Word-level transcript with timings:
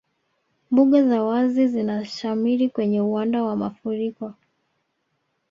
Mbuga 0.71 1.03
za 1.05 1.23
wazi 1.23 1.67
zinashamiri 1.67 2.69
kwenye 2.69 3.01
uwanda 3.01 3.43
wa 3.43 3.55
mafuriko 3.55 4.33